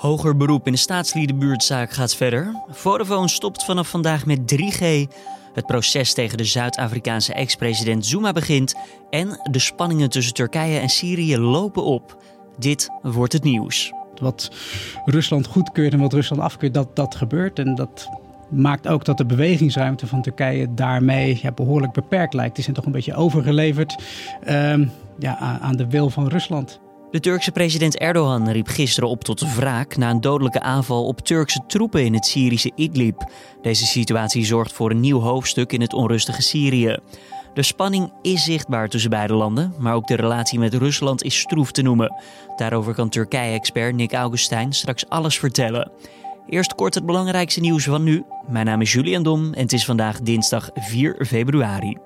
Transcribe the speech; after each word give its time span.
Hoger 0.00 0.36
beroep 0.36 0.66
in 0.66 0.72
de 0.72 0.78
staatsliedenbuurtzaak 0.78 1.90
gaat 1.90 2.16
verder. 2.16 2.62
Vodafone 2.68 3.28
stopt 3.28 3.64
vanaf 3.64 3.88
vandaag 3.88 4.26
met 4.26 4.54
3G. 4.54 4.84
Het 5.52 5.66
proces 5.66 6.12
tegen 6.12 6.38
de 6.38 6.44
Zuid-Afrikaanse 6.44 7.34
ex-president 7.34 8.06
Zuma 8.06 8.32
begint. 8.32 8.74
En 9.10 9.40
de 9.50 9.58
spanningen 9.58 10.10
tussen 10.10 10.34
Turkije 10.34 10.78
en 10.78 10.88
Syrië 10.88 11.38
lopen 11.38 11.84
op. 11.84 12.22
Dit 12.58 12.88
wordt 13.02 13.32
het 13.32 13.42
nieuws. 13.42 13.92
Wat 14.20 14.50
Rusland 15.04 15.46
goedkeurt 15.46 15.92
en 15.92 16.00
wat 16.00 16.12
Rusland 16.12 16.42
afkeurt, 16.42 16.74
dat, 16.74 16.96
dat 16.96 17.14
gebeurt. 17.14 17.58
En 17.58 17.74
dat 17.74 18.08
maakt 18.50 18.88
ook 18.88 19.04
dat 19.04 19.18
de 19.18 19.26
bewegingsruimte 19.26 20.06
van 20.06 20.22
Turkije 20.22 20.74
daarmee 20.74 21.40
behoorlijk 21.54 21.92
beperkt 21.92 22.34
lijkt. 22.34 22.54
Die 22.54 22.64
zijn 22.64 22.76
toch 22.76 22.86
een 22.86 22.92
beetje 22.92 23.14
overgeleverd 23.14 24.02
ehm, 24.44 24.86
ja, 25.18 25.38
aan 25.38 25.76
de 25.76 25.86
wil 25.86 26.10
van 26.10 26.28
Rusland. 26.28 26.80
De 27.10 27.20
Turkse 27.20 27.52
president 27.52 27.98
Erdogan 27.98 28.50
riep 28.50 28.68
gisteren 28.68 29.08
op 29.08 29.24
tot 29.24 29.54
wraak 29.54 29.96
na 29.96 30.10
een 30.10 30.20
dodelijke 30.20 30.60
aanval 30.60 31.06
op 31.06 31.20
Turkse 31.20 31.60
troepen 31.66 32.04
in 32.04 32.14
het 32.14 32.26
Syrische 32.26 32.70
Idlib. 32.74 33.30
Deze 33.62 33.86
situatie 33.86 34.44
zorgt 34.44 34.72
voor 34.72 34.90
een 34.90 35.00
nieuw 35.00 35.20
hoofdstuk 35.20 35.72
in 35.72 35.80
het 35.80 35.92
onrustige 35.92 36.42
Syrië. 36.42 36.96
De 37.54 37.62
spanning 37.62 38.12
is 38.22 38.44
zichtbaar 38.44 38.88
tussen 38.88 39.10
beide 39.10 39.34
landen, 39.34 39.74
maar 39.78 39.94
ook 39.94 40.06
de 40.06 40.16
relatie 40.16 40.58
met 40.58 40.74
Rusland 40.74 41.22
is 41.22 41.38
stroef 41.38 41.72
te 41.72 41.82
noemen. 41.82 42.14
Daarover 42.56 42.94
kan 42.94 43.08
Turkije-expert 43.08 43.94
Nick 43.94 44.12
Augustijn 44.12 44.72
straks 44.72 45.08
alles 45.08 45.38
vertellen. 45.38 45.90
Eerst 46.48 46.74
kort 46.74 46.94
het 46.94 47.06
belangrijkste 47.06 47.60
nieuws 47.60 47.84
van 47.84 48.02
nu. 48.02 48.24
Mijn 48.48 48.66
naam 48.66 48.80
is 48.80 48.92
Julian 48.92 49.22
Dom 49.22 49.52
en 49.52 49.62
het 49.62 49.72
is 49.72 49.84
vandaag 49.84 50.20
dinsdag 50.20 50.70
4 50.74 51.26
februari. 51.26 51.96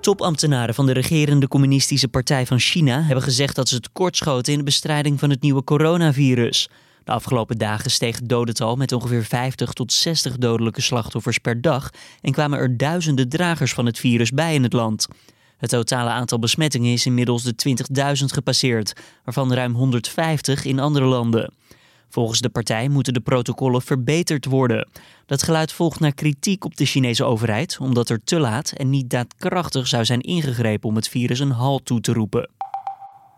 Topambtenaren 0.00 0.74
van 0.74 0.86
de 0.86 0.92
regerende 0.92 1.48
Communistische 1.48 2.08
Partij 2.08 2.46
van 2.46 2.58
China 2.58 3.02
hebben 3.02 3.24
gezegd 3.24 3.54
dat 3.56 3.68
ze 3.68 3.74
het 3.74 3.92
kortschoten 3.92 4.52
in 4.52 4.58
de 4.58 4.64
bestrijding 4.64 5.18
van 5.18 5.30
het 5.30 5.42
nieuwe 5.42 5.64
coronavirus. 5.64 6.68
De 7.04 7.12
afgelopen 7.12 7.58
dagen 7.58 7.90
steeg 7.90 8.16
het 8.16 8.28
dodental 8.28 8.76
met 8.76 8.92
ongeveer 8.92 9.24
50 9.24 9.72
tot 9.72 9.92
60 9.92 10.36
dodelijke 10.36 10.80
slachtoffers 10.80 11.38
per 11.38 11.60
dag 11.60 11.90
en 12.20 12.32
kwamen 12.32 12.58
er 12.58 12.76
duizenden 12.76 13.28
dragers 13.28 13.72
van 13.72 13.86
het 13.86 13.98
virus 13.98 14.30
bij 14.30 14.54
in 14.54 14.62
het 14.62 14.72
land. 14.72 15.08
Het 15.56 15.70
totale 15.70 16.10
aantal 16.10 16.38
besmettingen 16.38 16.92
is 16.92 17.06
inmiddels 17.06 17.42
de 17.42 17.54
20.000 18.18 18.24
gepasseerd, 18.24 18.92
waarvan 19.24 19.54
ruim 19.54 19.74
150 19.74 20.64
in 20.64 20.78
andere 20.78 21.04
landen. 21.04 21.52
Volgens 22.10 22.40
de 22.40 22.48
partij 22.48 22.88
moeten 22.88 23.14
de 23.14 23.20
protocollen 23.20 23.82
verbeterd 23.82 24.44
worden. 24.44 24.88
Dat 25.26 25.42
geluid 25.42 25.72
volgt 25.72 26.00
naar 26.00 26.14
kritiek 26.14 26.64
op 26.64 26.76
de 26.76 26.84
Chinese 26.84 27.24
overheid, 27.24 27.78
omdat 27.80 28.08
er 28.08 28.20
te 28.24 28.38
laat 28.38 28.72
en 28.72 28.90
niet 28.90 29.10
daadkrachtig 29.10 29.86
zou 29.86 30.04
zijn 30.04 30.20
ingegrepen 30.20 30.88
om 30.88 30.96
het 30.96 31.08
virus 31.08 31.38
een 31.38 31.50
halt 31.50 31.84
toe 31.84 32.00
te 32.00 32.12
roepen. 32.12 32.50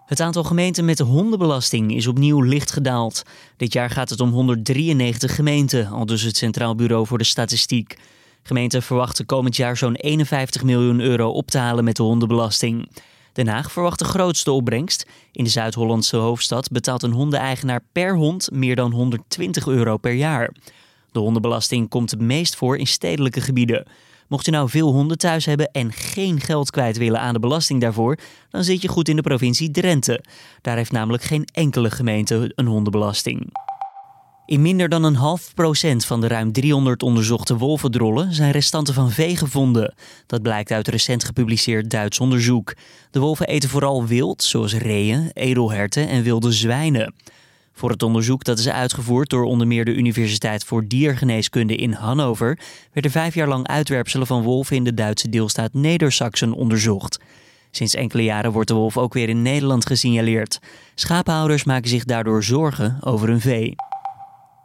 Het 0.06 0.20
aantal 0.20 0.45
gemeenten 0.45 0.84
met 0.84 0.97
de 0.97 1.05
hondenbelasting 1.05 1.95
is 1.95 2.06
opnieuw 2.06 2.41
licht 2.41 2.73
gedaald. 2.73 3.23
Dit 3.56 3.73
jaar 3.73 3.91
gaat 3.91 4.11
het 4.11 4.20
om 4.20 4.31
193 4.31 5.34
gemeenten, 5.34 5.86
al 5.86 6.07
dus 6.07 6.23
het 6.23 6.36
Centraal 6.36 6.75
Bureau 6.75 7.07
voor 7.07 7.19
de 7.19 7.25
Statistiek. 7.25 7.98
Gemeenten 8.42 8.83
verwachten 8.83 9.27
komend 9.27 9.57
jaar 9.57 9.77
zo'n 9.77 9.95
51 9.95 10.62
miljoen 10.62 11.01
euro 11.01 11.31
op 11.31 11.51
te 11.51 11.59
halen 11.59 11.84
met 11.84 11.97
de 11.97 12.03
hondenbelasting. 12.03 12.89
Den 13.33 13.48
Haag 13.48 13.72
verwacht 13.72 13.98
de 13.98 14.05
grootste 14.05 14.52
opbrengst. 14.52 15.06
In 15.33 15.44
de 15.44 15.50
Zuid-Hollandse 15.50 16.16
hoofdstad 16.16 16.70
betaalt 16.70 17.02
een 17.02 17.12
hondeneigenaar 17.12 17.80
per 17.92 18.16
hond 18.16 18.50
meer 18.50 18.77
dan 18.77 18.92
120 18.92 19.66
euro 19.66 19.97
per 19.97 20.12
jaar. 20.12 20.50
De 21.12 21.19
hondenbelasting 21.19 21.89
komt 21.89 22.11
het 22.11 22.20
meest 22.20 22.56
voor 22.56 22.77
in 22.77 22.86
stedelijke 22.86 23.41
gebieden. 23.41 23.86
Mocht 24.28 24.44
je 24.44 24.50
nou 24.50 24.69
veel 24.69 24.92
honden 24.92 25.19
thuis 25.19 25.47
hebben 25.47 25.70
en 25.72 25.92
geen 25.92 26.41
geld 26.41 26.70
kwijt 26.70 26.97
willen 26.97 27.20
aan 27.20 27.33
de 27.33 27.41
belasting 27.41 27.80
daarvoor, 27.80 28.19
dan 28.50 28.64
zit 28.64 28.83
je 28.83 28.89
goed 28.89 29.08
in 29.08 29.16
de 29.16 29.22
provincie 29.22 29.70
Drenthe. 29.70 30.24
Daar 30.61 30.77
heeft 30.77 30.92
namelijk 30.92 31.22
geen 31.22 31.44
enkele 31.52 31.91
gemeente 31.91 32.52
een 32.55 32.67
hondenbelasting. 32.67 33.52
In 34.47 34.62
minder 34.62 34.89
dan 34.89 35.05
een 35.05 35.15
half 35.15 35.55
procent 35.55 36.05
van 36.05 36.21
de 36.21 36.27
ruim 36.27 36.53
300 36.53 37.03
onderzochte 37.03 37.57
wolvendrollen 37.57 38.35
zijn 38.35 38.51
restanten 38.51 38.95
van 38.95 39.11
vee 39.11 39.37
gevonden. 39.37 39.95
Dat 40.27 40.42
blijkt 40.42 40.70
uit 40.70 40.89
recent 40.89 41.25
gepubliceerd 41.25 41.91
Duits 41.91 42.20
onderzoek. 42.20 42.75
De 43.11 43.20
wolven 43.20 43.47
eten 43.47 43.69
vooral 43.69 44.07
wild, 44.07 44.42
zoals 44.42 44.75
reeën, 44.75 45.31
edelherten 45.33 46.08
en 46.08 46.23
wilde 46.23 46.52
zwijnen. 46.52 47.14
Voor 47.73 47.91
het 47.91 48.02
onderzoek 48.02 48.45
dat 48.45 48.58
is 48.58 48.69
uitgevoerd 48.69 49.31
door 49.31 49.45
onder 49.45 49.67
meer 49.67 49.85
de 49.85 49.95
Universiteit 49.95 50.64
voor 50.64 50.86
Diergeneeskunde 50.86 51.77
in 51.77 51.92
Hannover 51.92 52.58
werden 52.92 53.11
vijf 53.11 53.35
jaar 53.35 53.48
lang 53.48 53.67
uitwerpselen 53.67 54.27
van 54.27 54.42
wolven 54.42 54.77
in 54.77 54.85
de 54.85 54.95
Duitse 54.95 55.29
deelstaat 55.29 55.73
Neder-Saxen 55.73 56.52
onderzocht. 56.52 57.19
Sinds 57.70 57.95
enkele 57.95 58.23
jaren 58.25 58.52
wordt 58.52 58.69
de 58.69 58.75
wolf 58.75 58.98
ook 58.98 59.13
weer 59.13 59.29
in 59.29 59.42
Nederland 59.42 59.86
gesignaleerd. 59.86 60.58
Schapenhouders 60.95 61.64
maken 61.64 61.89
zich 61.89 62.05
daardoor 62.05 62.45
zorgen 62.45 62.98
over 63.01 63.29
hun 63.29 63.41
vee. 63.41 63.75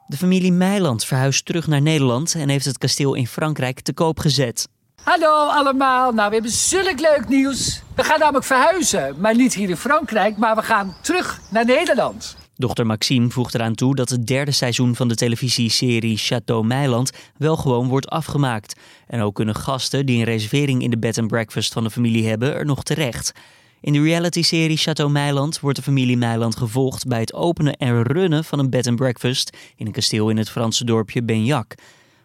De 0.09 0.17
familie 0.17 0.51
Meiland 0.51 1.05
verhuist 1.05 1.45
terug 1.45 1.67
naar 1.67 1.81
Nederland 1.81 2.35
en 2.35 2.49
heeft 2.49 2.65
het 2.65 2.77
kasteel 2.77 3.13
in 3.13 3.27
Frankrijk 3.27 3.79
te 3.79 3.93
koop 3.93 4.19
gezet. 4.19 4.67
Hallo 5.03 5.47
allemaal, 5.47 6.11
nou 6.11 6.27
we 6.27 6.33
hebben 6.33 6.51
zulk 6.51 6.99
leuk 6.99 7.27
nieuws. 7.27 7.81
We 7.95 8.03
gaan 8.03 8.19
namelijk 8.19 8.45
verhuizen, 8.45 9.15
maar 9.19 9.35
niet 9.35 9.53
hier 9.53 9.69
in 9.69 9.77
Frankrijk, 9.77 10.37
maar 10.37 10.55
we 10.55 10.61
gaan 10.61 10.95
terug 11.01 11.39
naar 11.51 11.65
Nederland. 11.65 12.35
Dochter 12.55 12.85
Maxime 12.85 13.29
voegt 13.29 13.55
eraan 13.55 13.75
toe 13.75 13.95
dat 13.95 14.09
het 14.09 14.27
derde 14.27 14.51
seizoen 14.51 14.95
van 14.95 15.07
de 15.07 15.15
televisieserie 15.15 16.17
Chateau 16.17 16.65
Meiland 16.65 17.11
wel 17.37 17.57
gewoon 17.57 17.87
wordt 17.87 18.09
afgemaakt. 18.09 18.79
En 19.07 19.21
ook 19.21 19.35
kunnen 19.35 19.55
gasten 19.55 20.05
die 20.05 20.17
een 20.17 20.23
reservering 20.23 20.81
in 20.81 20.89
de 20.89 20.97
bed 20.97 21.17
and 21.17 21.27
breakfast 21.27 21.73
van 21.73 21.83
de 21.83 21.89
familie 21.89 22.27
hebben 22.27 22.53
er 22.53 22.65
nog 22.65 22.83
terecht. 22.83 23.33
In 23.81 23.93
de 23.93 24.01
reality-serie 24.01 24.77
Chateau 24.77 25.11
Meiland 25.11 25.59
wordt 25.59 25.77
de 25.77 25.83
familie 25.83 26.17
Meiland 26.17 26.55
gevolgd 26.55 27.07
bij 27.07 27.19
het 27.19 27.33
openen 27.33 27.77
en 27.77 28.03
runnen 28.03 28.43
van 28.43 28.59
een 28.59 28.69
bed 28.69 28.87
and 28.87 28.95
breakfast 28.95 29.57
in 29.75 29.85
een 29.85 29.91
kasteel 29.91 30.29
in 30.29 30.37
het 30.37 30.49
Franse 30.49 30.85
dorpje 30.85 31.23
Benjac. 31.23 31.75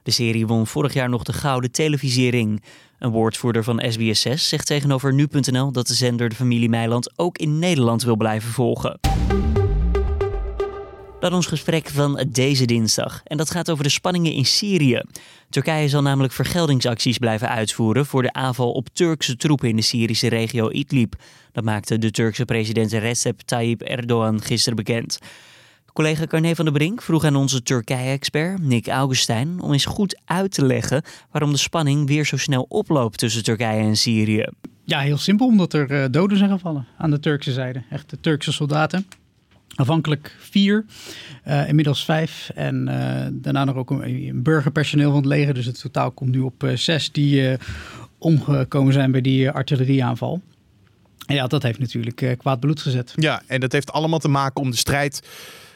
De 0.03 0.11
serie 0.11 0.47
won 0.47 0.67
vorig 0.67 0.93
jaar 0.93 1.09
nog 1.09 1.23
de 1.23 1.33
Gouden 1.33 1.71
Televisiering. 1.71 2.63
Een 2.99 3.11
woordvoerder 3.11 3.65
van 3.65 3.83
SBS6 3.93 4.35
zegt 4.35 4.67
tegenover 4.67 5.15
nu.nl 5.15 5.73
dat 5.73 5.87
de 5.87 5.95
zender 5.95 6.29
de 6.29 6.35
familie 6.35 6.69
Meiland 6.69 7.19
ook 7.19 7.39
in 7.39 7.59
Nederland 7.59 8.03
wil 8.03 8.17
blijven 8.17 8.51
volgen. 8.51 9.01
Dan 11.23 11.35
ons 11.35 11.47
gesprek 11.47 11.89
van 11.89 12.27
deze 12.29 12.65
dinsdag. 12.65 13.21
En 13.25 13.37
dat 13.37 13.51
gaat 13.51 13.71
over 13.71 13.85
de 13.85 13.91
spanningen 13.91 14.33
in 14.33 14.45
Syrië. 14.45 15.03
Turkije 15.51 15.89
zal 15.89 16.03
namelijk 16.03 16.33
vergeldingsacties 16.33 17.19
blijven 17.19 17.49
uitvoeren 17.49 18.07
voor 18.07 18.23
de 18.23 18.33
aanval 18.33 18.73
op 18.73 18.89
Turkse 18.93 19.37
troepen 19.37 19.69
in 19.69 19.77
de 19.77 19.83
Syrische 19.83 20.29
regio 20.29 20.71
Idlib. 20.71 21.15
Dat 21.53 21.65
maakte 21.65 21.99
de 21.99 22.11
Turkse 22.11 22.45
president 22.45 22.93
Recep 22.93 23.41
Tayyip 23.41 23.83
Erdogan 23.83 24.43
gisteren 24.43 24.77
bekend. 24.77 25.19
Collega 25.93 26.27
Carne 26.27 26.55
van 26.55 26.65
der 26.65 26.75
Brink 26.75 27.03
vroeg 27.03 27.25
aan 27.25 27.37
onze 27.37 27.63
Turkije-expert 27.63 28.63
Nick 28.63 28.89
Augustijn 28.89 29.61
om 29.61 29.73
eens 29.73 29.85
goed 29.85 30.21
uit 30.25 30.53
te 30.53 30.65
leggen 30.65 31.03
waarom 31.31 31.53
de 31.53 31.59
spanning 31.59 32.07
weer 32.07 32.27
zo 32.27 32.37
snel 32.37 32.67
oploopt 32.69 33.19
tussen 33.19 33.45
Turkije 33.45 33.83
en 33.83 33.97
Syrië. 33.97 34.47
Ja, 34.85 34.99
heel 35.01 35.19
simpel, 35.19 35.47
omdat 35.47 35.73
er 35.73 35.91
eh, 35.91 36.11
doden 36.11 36.39
zijn 36.39 36.51
gevallen 36.51 36.87
aan 36.99 37.11
de 37.11 37.21
Turkse 37.21 37.53
zijde. 37.53 37.83
Echt 37.91 38.11
de 38.11 38.21
Turkse 38.21 38.53
soldaten. 38.53 39.07
Afhankelijk 39.83 40.37
vier, 40.39 40.85
uh, 41.49 41.69
inmiddels 41.69 42.05
vijf. 42.05 42.51
En 42.55 42.89
uh, 42.89 43.27
daarna 43.33 43.65
nog 43.65 43.77
ook 43.77 43.91
een, 43.91 44.43
burgerpersoneel 44.43 45.11
van 45.11 45.17
het 45.17 45.27
leger. 45.27 45.55
Dus 45.55 45.67
het 45.67 45.81
totaal 45.81 46.11
komt 46.11 46.31
nu 46.31 46.41
op 46.41 46.65
uh, 46.65 46.77
zes 46.77 47.13
die 47.13 47.57
omgekomen 48.19 48.93
zijn 48.93 49.11
bij 49.13 49.21
die 49.21 49.51
artillerieaanval. 49.51 50.41
En 51.27 51.35
ja, 51.35 51.47
dat 51.47 51.63
heeft 51.63 51.79
natuurlijk 51.79 52.35
kwaad 52.39 52.61
bloed 52.61 52.81
gezet. 52.81 53.13
Ja, 53.17 53.43
en 53.47 53.61
dat 53.61 53.73
heeft 53.73 53.93
allemaal 53.93 54.19
te 54.19 54.29
maken 54.29 54.63
om 54.63 54.71
de 54.71 54.77
strijd 54.77 55.23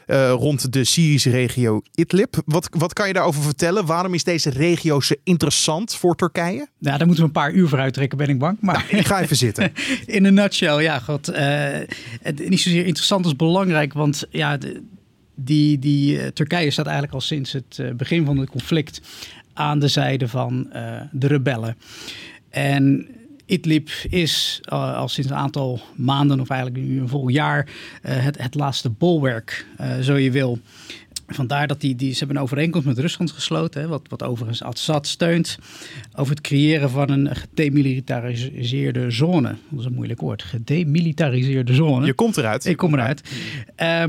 uh, 0.07 0.31
rond 0.31 0.73
de 0.73 0.83
Syrische 0.83 1.29
regio 1.29 1.81
Idlib. 1.95 2.41
Wat, 2.45 2.67
wat 2.71 2.93
kan 2.93 3.07
je 3.07 3.13
daarover 3.13 3.41
vertellen? 3.41 3.85
Waarom 3.85 4.13
is 4.13 4.23
deze 4.23 4.49
regio 4.49 4.99
zo 4.99 5.15
interessant 5.23 5.95
voor 5.95 6.15
Turkije? 6.15 6.67
Ja, 6.77 6.97
daar 6.97 7.07
moeten 7.07 7.23
we 7.23 7.29
een 7.29 7.41
paar 7.41 7.51
uur 7.51 7.67
voor 7.67 7.79
uittrekken, 7.79 8.17
ben 8.17 8.29
ik 8.29 8.39
bang. 8.39 8.57
Maar 8.61 8.85
nou, 8.89 8.97
ik 8.97 9.07
ga 9.07 9.21
even 9.21 9.35
zitten. 9.35 9.71
In 10.05 10.25
een 10.25 10.33
nutshell, 10.33 10.81
ja, 10.81 10.99
god. 10.99 11.29
Uh, 11.29 11.37
het, 12.21 12.49
niet 12.49 12.61
zozeer 12.61 12.85
interessant 12.85 13.25
als 13.25 13.35
belangrijk, 13.35 13.93
want 13.93 14.25
ja, 14.29 14.57
de, 14.57 14.81
die, 15.35 15.79
die 15.79 16.17
uh, 16.17 16.27
Turkije 16.27 16.71
staat 16.71 16.85
eigenlijk 16.85 17.15
al 17.15 17.21
sinds 17.21 17.51
het 17.51 17.81
begin 17.97 18.25
van 18.25 18.37
het 18.37 18.49
conflict 18.49 19.01
aan 19.53 19.79
de 19.79 19.87
zijde 19.87 20.27
van 20.27 20.69
de 21.11 21.27
rebellen. 21.27 21.77
En 22.49 23.07
Idlib 23.47 23.89
is 24.09 24.61
uh, 24.73 24.97
al 24.97 25.07
sinds 25.07 25.29
een 25.29 25.37
aantal 25.37 25.81
maanden, 25.95 26.39
of 26.39 26.49
eigenlijk 26.49 26.85
nu 26.85 26.99
een 26.99 27.07
vol 27.07 27.27
jaar, 27.27 27.65
uh, 27.65 27.71
het, 28.01 28.41
het 28.41 28.55
laatste 28.55 28.89
bolwerk, 28.89 29.65
uh, 29.81 29.97
zo 29.99 30.15
je 30.15 30.31
wil. 30.31 30.59
Vandaar 31.27 31.67
dat 31.67 31.81
die, 31.81 31.95
die, 31.95 32.11
ze 32.11 32.17
hebben 32.17 32.35
een 32.35 32.43
overeenkomst 32.43 32.87
met 32.87 32.97
Rusland 32.97 33.31
gesloten, 33.31 33.81
hè, 33.81 33.87
wat, 33.87 34.01
wat 34.09 34.23
overigens 34.23 34.63
Assad 34.63 35.07
steunt, 35.07 35.57
over 36.15 36.35
het 36.35 36.41
creëren 36.41 36.89
van 36.89 37.09
een 37.09 37.35
gedemilitariseerde 37.35 39.11
zone. 39.11 39.55
Dat 39.69 39.79
is 39.79 39.85
een 39.85 39.93
moeilijk 39.93 40.21
woord, 40.21 40.43
gedemilitariseerde 40.43 41.73
zone. 41.73 42.05
Je 42.05 42.13
komt 42.13 42.37
eruit. 42.37 42.65
Ik 42.65 42.77
kom 42.77 42.93
eruit. 42.93 43.21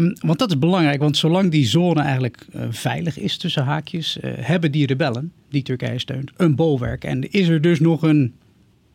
Um, 0.01 0.13
want 0.21 0.39
dat 0.39 0.51
is 0.51 0.59
belangrijk, 0.59 1.01
want 1.01 1.17
zolang 1.17 1.51
die 1.51 1.67
zone 1.67 2.01
eigenlijk 2.01 2.47
uh, 2.55 2.63
veilig 2.71 3.19
is 3.19 3.37
tussen 3.37 3.65
haakjes, 3.65 4.19
uh, 4.21 4.31
hebben 4.37 4.73
die 4.73 4.87
rebellen, 4.87 5.33
die 5.51 5.63
Turkije 5.63 5.99
steunt, 5.99 6.31
een 6.37 6.55
bolwerk. 6.55 7.05
En 7.05 7.31
is 7.31 7.49
er 7.49 7.61
dus 7.61 7.81
nog 7.81 8.03
een 8.03 8.35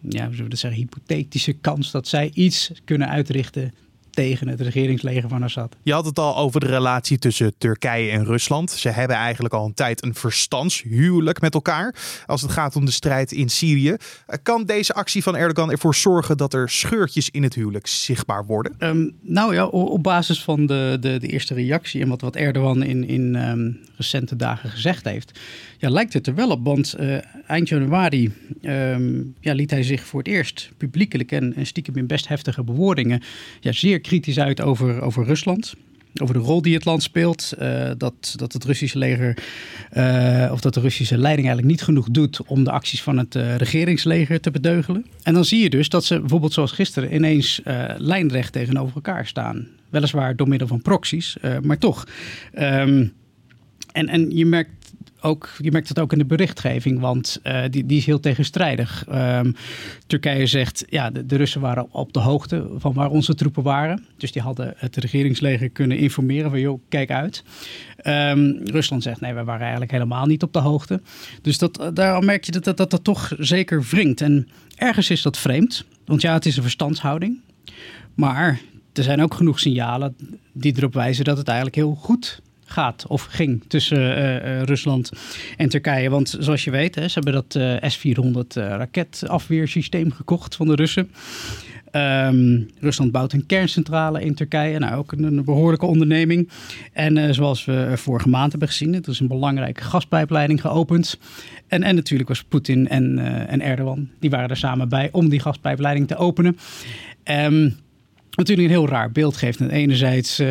ja, 0.10 0.30
we 0.30 0.36
zullen 0.36 0.58
zeggen, 0.58 0.80
hypothetische 0.80 1.54
kans 1.54 1.92
dat 1.92 2.08
zij 2.08 2.32
iets 2.34 2.72
kunnen 2.86 3.10
uitrichten 3.10 3.74
tegen 4.14 4.48
het 4.48 4.62
regeringsleger 4.62 5.30
van 5.30 5.44
Assad. 5.44 5.76
Je 5.84 5.94
had 5.94 6.06
het 6.06 6.20
al 6.20 6.38
over 6.38 6.60
de 6.60 6.66
relatie 6.66 7.18
tussen 7.18 7.54
Turkije 7.58 8.12
en 8.12 8.26
Rusland. 8.26 8.72
Ze 8.72 8.90
hebben 8.90 9.16
eigenlijk 9.16 9.54
al 9.54 9.66
een 9.66 9.74
tijd 9.74 10.04
een 10.04 10.16
verstandshuwelijk 10.16 11.42
met 11.42 11.54
elkaar 11.54 11.96
als 12.26 12.42
het 12.42 12.52
gaat 12.52 12.76
om 12.76 12.86
de 12.86 12.92
strijd 12.92 13.32
in 13.32 13.50
Syrië. 13.50 13.96
Kan 14.44 14.66
deze 14.66 14.94
actie 14.94 15.24
van 15.24 15.36
Erdogan 15.36 15.72
ervoor 15.72 15.96
zorgen 15.96 16.38
dat 16.38 16.54
er 16.54 16.70
scheurtjes 16.70 17.30
in 17.30 17.44
het 17.44 17.54
huwelijk 17.54 17.88
zichtbaar 17.88 18.46
worden? 18.46 18.76
Um, 18.80 19.16
nou 19.22 19.54
ja, 19.54 19.66
op 19.66 20.04
basis 20.04 20.44
van 20.44 20.66
de, 20.66 20.98
de, 21.00 21.18
de, 21.18 21.28
eerste 21.28 21.54
reactie 21.54 22.02
en 22.02 22.08
wat, 22.08 22.22
wat 22.22 22.36
Erdogan 22.36 22.84
in, 22.84 23.08
in 23.08 23.36
um, 23.50 23.80
recente 23.98 24.36
dagen 24.36 24.70
gezegd 24.70 25.06
heeft, 25.06 25.40
ja, 25.78 25.90
lijkt 25.90 26.14
het 26.14 26.28
er 26.28 26.36
wel 26.36 26.50
op. 26.50 26.64
Want 26.64 26.96
uh, 27.00 27.18
eind 27.48 27.70
januari 27.70 28.32
um, 28.62 29.36
ja, 29.40 29.54
liet 29.54 29.72
hij 29.72 29.84
zich 29.84 30.06
voor 30.06 30.20
het 30.20 30.28
eerst 30.28 30.72
publiekelijk 30.78 31.32
en, 31.32 31.56
en 31.56 31.66
stiekem 31.66 31.98
in 31.98 32.08
best 32.08 32.28
heftige 32.28 32.64
bewoordingen 32.64 33.22
ja, 33.60 33.72
zeer 33.72 34.02
kritisch 34.04 34.40
uit 34.40 34.62
over, 34.62 35.02
over 35.02 35.26
Rusland 35.26 35.74
over 36.22 36.34
de 36.34 36.42
rol 36.42 36.62
die 36.62 36.74
het 36.74 36.86
land 36.86 37.04
speelt. 37.04 37.54
Uh, 37.60 37.92
dat, 37.98 38.34
dat 38.36 38.54
het 38.54 38.64
Russische 38.64 38.98
leger 38.98 39.38
uh, 39.94 40.50
of 40.52 40.62
dat 40.62 40.74
de 40.74 40.80
Russische 40.80 41.18
leiding 41.18 41.48
eigenlijk 41.48 41.78
niet 41.78 41.86
genoeg 41.86 42.10
doet 42.10 42.42
om 42.46 42.64
de 42.64 42.72
acties 42.72 43.02
van 43.02 43.18
het 43.18 43.36
uh, 43.36 43.56
regeringsleger 43.56 44.42
te 44.42 44.52
bedeugelen. 44.52 45.06
En 45.24 45.34
dan 45.34 45.46
zie 45.46 45.64
je 45.64 45.70
dus 45.70 45.90
dat 45.90 46.06
ze 46.06 46.20
bijvoorbeeld 46.20 46.54
zoals 46.54 46.72
gisteren 46.72 47.14
ineens 47.14 47.62
lijnrecht 47.98 48.54
tegenover 48.54 48.96
elkaar 48.96 49.28
staan. 49.28 49.68
Weliswaar 49.90 50.36
door 50.36 50.48
middel 50.48 50.68
van 50.68 50.82
proxies, 50.82 51.38
maar 51.62 51.78
toch. 51.78 52.08
Um, 52.60 53.14
en, 53.92 54.08
en 54.08 54.36
je 54.36 54.46
merkt 54.46 54.83
ook, 55.24 55.50
je 55.58 55.72
merkt 55.72 55.90
het 55.90 56.00
ook 56.00 56.12
in 56.12 56.18
de 56.18 56.26
berichtgeving, 56.26 57.00
want 57.00 57.40
uh, 57.44 57.64
die, 57.70 57.86
die 57.86 57.98
is 57.98 58.06
heel 58.06 58.20
tegenstrijdig. 58.20 59.06
Um, 59.14 59.56
Turkije 60.08 60.46
zegt, 60.46 60.86
ja, 60.90 61.10
de, 61.10 61.36
Russen 61.36 61.62
waren 61.62 61.88
op 61.92 62.14
de 62.14 62.20
hoogte 62.20 62.68
van 62.78 62.94
waar 62.94 63.10
onze 63.10 63.36
troepen 63.36 63.64
waren. 63.64 64.06
Dus 64.18 64.32
die 64.32 64.42
hadden 64.42 64.74
het 64.78 64.96
regeringsleger 64.96 65.70
kunnen 65.70 65.98
informeren 65.98 66.50
van, 66.50 66.60
joh, 66.60 66.82
kijk 66.90 67.12
uit. 67.12 67.44
Um, 68.04 68.62
Rusland 68.64 69.04
zegt, 69.04 69.22
nee, 69.22 69.34
we 69.34 69.44
waren 69.44 69.62
eigenlijk 69.62 69.92
helemaal 69.92 70.26
niet 70.26 70.44
op 70.44 70.54
de 70.54 70.60
hoogte. 70.60 71.02
Dus 71.42 71.58
dat, 71.58 71.92
daar 71.94 72.24
merk 72.24 72.44
je 72.44 72.52
dat 72.52 72.64
dat, 72.64 72.78
dat 72.78 72.92
dat 72.92 73.04
toch 73.04 73.32
zeker 73.38 73.84
wringt. 73.84 74.22
En 74.22 74.48
ergens 74.76 75.10
is 75.10 75.22
dat 75.22 75.38
vreemd, 75.38 75.86
want 76.06 76.22
ja, 76.22 76.34
het 76.34 76.46
is 76.46 76.56
een 76.56 76.64
verstandshouding. 76.64 77.40
Maar 78.14 78.62
er 78.94 79.04
zijn 79.04 79.22
ook 79.22 79.34
genoeg 79.34 79.60
signalen 79.60 80.16
die 80.52 80.74
erop 80.78 80.94
wijzen 80.94 81.26
dat 81.26 81.38
het 81.38 81.48
eigenlijk 81.48 81.78
heel 81.78 81.96
goed 81.96 82.42
gaat 82.74 83.06
of 83.08 83.24
ging 83.24 83.64
tussen 83.68 84.18
uh, 84.18 84.34
uh, 84.36 84.62
Rusland 84.62 85.12
en 85.58 85.70
Turkije. 85.70 86.10
Want 86.10 86.38
zoals 86.40 86.64
je 86.64 86.72
weet, 86.72 86.96
hè, 86.96 87.08
ze 87.08 87.14
hebben 87.14 87.34
dat 87.34 87.56
uh, 87.56 87.90
S-400 87.90 88.48
raketafweersysteem 88.54 90.12
gekocht 90.12 90.56
van 90.56 90.68
de 90.68 90.76
Russen. 90.76 91.12
Um, 91.96 92.70
Rusland 92.80 93.12
bouwt 93.12 93.34
een 93.34 93.46
kerncentrale 93.46 94.22
in 94.22 94.36
Turkije. 94.36 94.80
Nou, 94.80 94.98
ook 94.98 95.12
een, 95.12 95.44
behoorlijke 95.44 95.86
onderneming. 95.86 96.50
En 96.94 97.36
zoals 97.36 97.66
we 97.66 97.92
vorige 97.96 98.30
maand 98.30 98.52
hebben 98.52 98.70
gezien, 98.70 98.94
het 98.94 99.08
is 99.08 99.20
een 99.20 99.28
belangrijke 99.28 99.84
gaspijpleiding 99.84 100.62
geopend. 100.62 101.20
En, 101.68 101.84
en 101.84 101.96
natuurlijk 101.96 102.30
was 102.30 102.44
Poetin 102.44 102.90
en, 102.90 103.20
en 103.48 103.62
Erdogan, 103.62 104.10
die 104.20 104.30
waren 104.30 104.50
er 104.50 104.58
samen 104.58 104.90
bij 104.90 105.10
om 105.12 105.30
die 105.30 105.40
gaspijpleiding 105.40 106.08
te 106.08 106.16
openen. 106.16 106.58
Um, 107.24 107.76
natuurlijk 108.36 108.68
een 108.68 108.74
heel 108.74 108.88
raar 108.88 109.12
beeld 109.12 109.38
geeft. 109.38 109.60
En 109.60 109.70
enerzijds 109.70 110.42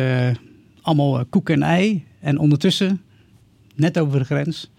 allemaal 0.81 1.25
koek 1.25 1.49
en 1.49 1.63
ei. 1.63 2.03
En 2.23 2.37
ondertussen, 2.37 3.01
net 3.75 3.99
over 3.99 4.19
de 4.19 4.25
grens, 4.25 4.71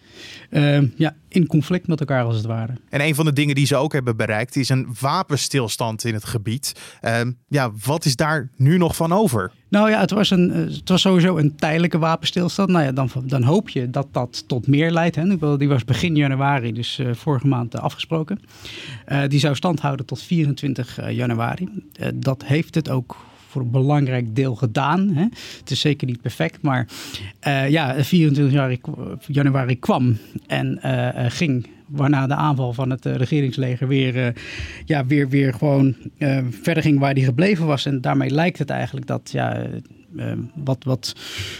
uh, 0.50 0.78
ja, 0.96 1.14
in 1.28 1.46
conflict 1.46 1.86
met 1.86 2.00
elkaar 2.00 2.24
als 2.24 2.36
het 2.36 2.44
ware. 2.44 2.72
En 2.88 3.00
een 3.00 3.14
van 3.14 3.24
de 3.24 3.32
dingen 3.32 3.54
die 3.54 3.66
ze 3.66 3.76
ook 3.76 3.92
hebben 3.92 4.16
bereikt 4.16 4.56
is 4.56 4.68
een 4.68 4.94
wapenstilstand 5.00 6.04
in 6.04 6.14
het 6.14 6.24
gebied. 6.24 6.72
Uh, 7.02 7.20
ja, 7.48 7.70
wat 7.84 8.04
is 8.04 8.16
daar 8.16 8.50
nu 8.56 8.78
nog 8.78 8.96
van 8.96 9.12
over? 9.12 9.50
Nou 9.68 9.90
ja, 9.90 10.00
het 10.00 10.10
was, 10.10 10.30
een, 10.30 10.50
het 10.50 10.88
was 10.88 11.00
sowieso 11.00 11.36
een 11.36 11.56
tijdelijke 11.56 11.98
wapenstilstand. 11.98 12.68
Nou 12.68 12.84
ja, 12.84 12.92
dan, 12.92 13.10
dan 13.24 13.42
hoop 13.42 13.68
je 13.68 13.90
dat 13.90 14.06
dat 14.12 14.44
tot 14.46 14.66
meer 14.66 14.90
leidt. 14.90 15.16
Hè. 15.16 15.56
Die 15.56 15.68
was 15.68 15.84
begin 15.84 16.16
januari, 16.16 16.72
dus 16.72 16.98
uh, 16.98 17.14
vorige 17.14 17.46
maand 17.46 17.78
afgesproken. 17.78 18.40
Uh, 19.08 19.22
die 19.28 19.40
zou 19.40 19.54
stand 19.54 19.80
houden 19.80 20.06
tot 20.06 20.22
24 20.22 21.10
januari. 21.10 21.68
Dat 22.14 22.44
heeft 22.44 22.74
het 22.74 22.90
ook 22.90 23.16
voor 23.54 23.62
een 23.62 23.70
belangrijk 23.70 24.36
deel 24.36 24.54
gedaan. 24.54 25.08
Hè. 25.08 25.26
Het 25.58 25.70
is 25.70 25.80
zeker 25.80 26.06
niet 26.06 26.20
perfect, 26.20 26.62
maar 26.62 26.86
uh, 27.46 27.68
ja, 27.68 28.04
24 28.04 28.80
januari, 29.26 29.78
kwam 29.78 30.16
en 30.46 30.80
uh, 30.84 31.08
ging. 31.28 31.66
Waarna 31.86 32.26
de 32.26 32.34
aanval 32.34 32.72
van 32.72 32.90
het 32.90 33.04
regeringsleger 33.04 33.88
weer, 33.88 34.34
ja, 34.84 35.06
weer, 35.06 35.28
weer 35.28 35.54
gewoon 35.54 35.94
verder 36.50 36.82
ging 36.82 36.98
waar 36.98 37.14
die 37.14 37.24
gebleven 37.24 37.66
was. 37.66 37.86
En 37.86 38.00
daarmee 38.00 38.30
lijkt 38.30 38.58
het 38.58 38.70
eigenlijk 38.70 39.06
dat 39.06 39.30
ja, 39.32 39.66
wat, 40.54 40.84
wat 40.84 41.14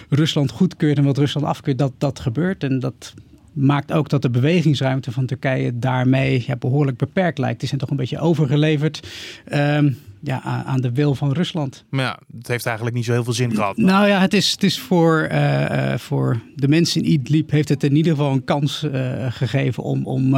Rusland 0.08 0.50
goedkeurt 0.50 0.98
en 0.98 1.04
wat 1.04 1.18
Rusland 1.18 1.46
afkeurt, 1.46 1.78
dat 1.78 1.92
dat 1.98 2.20
gebeurt. 2.20 2.64
En 2.64 2.78
dat 2.78 3.14
maakt 3.52 3.92
ook 3.92 4.08
dat 4.08 4.22
de 4.22 4.30
bewegingsruimte 4.30 5.12
van 5.12 5.26
Turkije 5.26 5.78
daarmee 5.78 6.44
ja, 6.46 6.56
behoorlijk 6.56 6.96
beperkt 6.96 7.38
lijkt. 7.38 7.58
Die 7.58 7.68
zijn 7.68 7.80
toch 7.80 7.90
een 7.90 7.96
beetje 7.96 8.18
overgeleverd. 8.18 9.08
Um, 9.52 9.96
ja, 10.24 10.42
aan 10.42 10.80
de 10.80 10.92
wil 10.92 11.14
van 11.14 11.32
Rusland. 11.32 11.84
Maar 11.90 12.04
ja, 12.04 12.18
het 12.36 12.48
heeft 12.48 12.66
eigenlijk 12.66 12.96
niet 12.96 13.04
zo 13.04 13.12
heel 13.12 13.24
veel 13.24 13.32
zin 13.32 13.54
gehad. 13.54 13.76
Nou 13.76 14.08
ja, 14.08 14.20
het 14.20 14.34
is, 14.34 14.50
het 14.50 14.62
is 14.62 14.80
voor, 14.80 15.28
uh, 15.32 15.60
uh, 15.60 15.98
voor 15.98 16.40
de 16.54 16.68
mensen 16.68 17.02
in 17.02 17.10
Idlib 17.10 17.50
heeft 17.50 17.68
het 17.68 17.82
in 17.82 17.96
ieder 17.96 18.12
geval 18.12 18.32
een 18.32 18.44
kans 18.44 18.82
uh, 18.82 19.26
gegeven 19.28 19.82
om, 19.82 20.06
om 20.06 20.36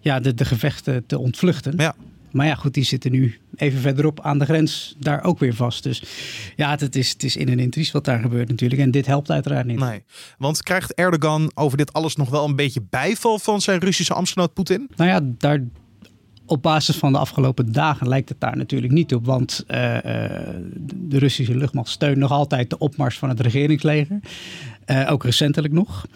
ja, 0.00 0.20
de, 0.20 0.34
de 0.34 0.44
gevechten 0.44 1.06
te 1.06 1.18
ontvluchten. 1.18 1.74
Ja. 1.76 1.94
Maar 2.30 2.46
ja, 2.46 2.54
goed, 2.54 2.74
die 2.74 2.84
zitten 2.84 3.10
nu 3.12 3.38
even 3.56 3.80
verderop 3.80 4.20
aan 4.20 4.38
de 4.38 4.44
grens 4.44 4.96
daar 4.98 5.24
ook 5.24 5.38
weer 5.38 5.54
vast. 5.54 5.82
Dus 5.82 6.02
ja, 6.56 6.76
het 6.78 6.96
is, 6.96 7.10
het 7.10 7.24
is 7.24 7.36
in 7.36 7.48
een 7.48 7.58
intries 7.58 7.90
wat 7.90 8.04
daar 8.04 8.20
gebeurt 8.20 8.48
natuurlijk. 8.48 8.80
En 8.80 8.90
dit 8.90 9.06
helpt 9.06 9.30
uiteraard 9.30 9.66
niet. 9.66 9.78
Nee, 9.78 10.02
want 10.38 10.62
krijgt 10.62 10.94
Erdogan 10.94 11.50
over 11.54 11.78
dit 11.78 11.92
alles 11.92 12.16
nog 12.16 12.30
wel 12.30 12.44
een 12.44 12.56
beetje 12.56 12.82
bijval 12.90 13.38
van 13.38 13.60
zijn 13.60 13.80
Russische 13.80 14.14
ambtsgenoot 14.14 14.54
Poetin? 14.54 14.90
Nou 14.96 15.10
ja, 15.10 15.20
daar 15.38 15.62
op 16.50 16.62
basis 16.62 16.96
van 16.96 17.12
de 17.12 17.18
afgelopen 17.18 17.72
dagen 17.72 18.08
lijkt 18.08 18.28
het 18.28 18.40
daar 18.40 18.56
natuurlijk 18.56 18.92
niet 18.92 19.14
op. 19.14 19.26
Want 19.26 19.64
uh, 19.68 19.94
uh, 19.94 20.00
de 20.94 21.18
Russische 21.18 21.56
luchtmacht 21.56 21.88
steunt 21.88 22.16
nog 22.16 22.30
altijd 22.30 22.70
de 22.70 22.78
opmars 22.78 23.18
van 23.18 23.28
het 23.28 23.40
regeringsleger. 23.40 24.20
Uh, 24.86 25.10
ook 25.10 25.24
recentelijk 25.24 25.72
nog. 25.72 26.06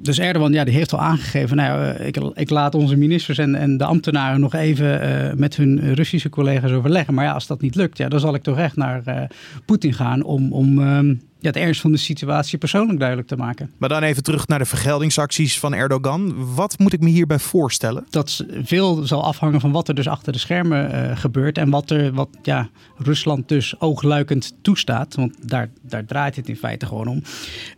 Dus 0.00 0.18
Erdogan 0.18 0.52
ja, 0.52 0.64
die 0.64 0.74
heeft 0.74 0.92
al 0.92 1.00
aangegeven, 1.00 1.56
nou, 1.56 1.88
ik, 1.90 2.16
ik 2.34 2.50
laat 2.50 2.74
onze 2.74 2.96
ministers 2.96 3.38
en, 3.38 3.54
en 3.54 3.76
de 3.76 3.84
ambtenaren 3.84 4.40
nog 4.40 4.54
even 4.54 5.38
met 5.38 5.56
hun 5.56 5.94
Russische 5.94 6.28
collega's 6.28 6.70
overleggen. 6.70 7.14
Maar 7.14 7.24
ja, 7.24 7.32
als 7.32 7.46
dat 7.46 7.60
niet 7.60 7.74
lukt, 7.74 7.98
ja, 7.98 8.08
dan 8.08 8.20
zal 8.20 8.34
ik 8.34 8.42
toch 8.42 8.58
echt 8.58 8.76
naar 8.76 9.30
Poetin 9.64 9.92
gaan 9.92 10.22
om, 10.22 10.52
om 10.52 10.78
ehm, 10.78 11.14
ja, 11.44 11.50
het 11.50 11.58
ernst 11.58 11.80
van 11.80 11.92
de 11.92 11.98
situatie 11.98 12.58
persoonlijk 12.58 12.98
duidelijk 12.98 13.28
te 13.28 13.36
maken. 13.36 13.70
Maar 13.78 13.88
dan 13.88 14.02
even 14.02 14.22
terug 14.22 14.48
naar 14.48 14.58
de 14.58 14.64
vergeldingsacties 14.64 15.58
van 15.58 15.74
Erdogan. 15.74 16.54
Wat 16.54 16.78
moet 16.78 16.92
ik 16.92 17.00
me 17.00 17.10
hierbij 17.10 17.38
voorstellen? 17.38 18.06
Dat 18.10 18.44
veel 18.62 19.06
zal 19.06 19.24
afhangen 19.24 19.60
van 19.60 19.72
wat 19.72 19.88
er 19.88 19.94
dus 19.94 20.08
achter 20.08 20.32
de 20.32 20.38
schermen 20.38 20.94
uh, 20.94 21.16
gebeurt. 21.16 21.58
En 21.58 21.70
wat, 21.70 21.90
er, 21.90 22.12
wat 22.12 22.28
ja, 22.42 22.68
Rusland 22.96 23.48
dus 23.48 23.80
oogluikend 23.80 24.54
toestaat. 24.62 25.14
Want 25.14 25.48
daar, 25.48 25.70
daar 25.82 26.04
draait 26.04 26.36
het 26.36 26.48
in 26.48 26.56
feite 26.56 26.86
gewoon 26.86 27.06
om. 27.06 27.22